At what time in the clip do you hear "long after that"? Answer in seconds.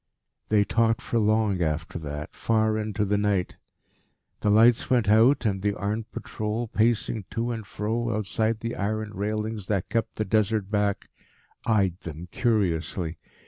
1.19-2.33